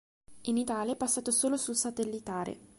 In 0.45 0.57
Italia 0.57 0.93
è 0.93 0.95
passato 0.95 1.29
solo 1.29 1.57
sul 1.57 1.75
satellitare. 1.75 2.57